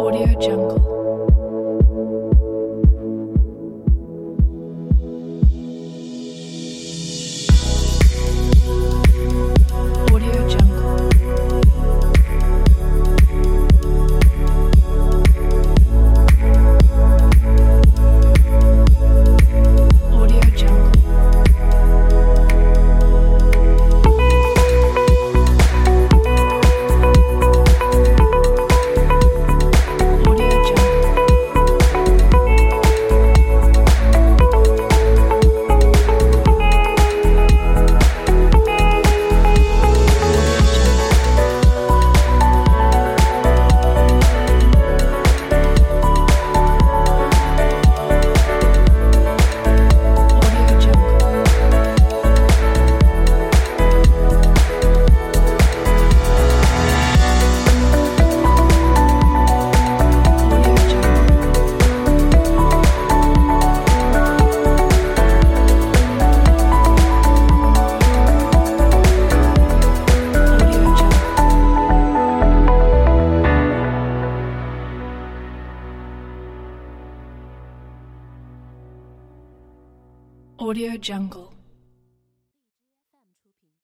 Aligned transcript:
Audio 0.00 0.32
Jungle. 0.40 0.99
Audio 80.60 80.98
Jungle 80.98 81.59